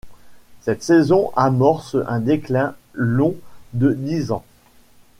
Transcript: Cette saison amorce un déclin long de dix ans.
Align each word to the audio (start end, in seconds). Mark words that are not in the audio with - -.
Cette 0.61 0.81
saison 0.81 1.29
amorce 1.35 1.95
un 2.07 2.21
déclin 2.21 2.73
long 2.95 3.35
de 3.73 3.91
dix 3.93 4.31
ans. 4.31 4.43